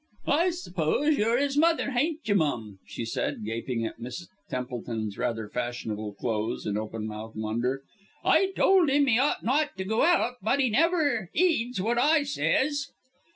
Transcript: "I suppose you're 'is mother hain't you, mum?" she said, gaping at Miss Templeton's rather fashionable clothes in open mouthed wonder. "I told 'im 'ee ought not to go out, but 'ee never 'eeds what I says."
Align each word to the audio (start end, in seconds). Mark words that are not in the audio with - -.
"I 0.25 0.49
suppose 0.49 1.15
you're 1.15 1.37
'is 1.37 1.55
mother 1.57 1.91
hain't 1.91 2.27
you, 2.27 2.33
mum?" 2.33 2.79
she 2.87 3.05
said, 3.05 3.45
gaping 3.45 3.85
at 3.85 3.99
Miss 3.99 4.27
Templeton's 4.49 5.15
rather 5.15 5.47
fashionable 5.47 6.13
clothes 6.13 6.65
in 6.65 6.75
open 6.75 7.05
mouthed 7.05 7.37
wonder. 7.37 7.83
"I 8.25 8.51
told 8.55 8.89
'im 8.89 9.07
'ee 9.07 9.19
ought 9.19 9.43
not 9.43 9.77
to 9.77 9.83
go 9.85 10.01
out, 10.01 10.37
but 10.41 10.59
'ee 10.59 10.71
never 10.71 11.29
'eeds 11.35 11.79
what 11.79 11.99
I 11.99 12.23
says." 12.23 12.87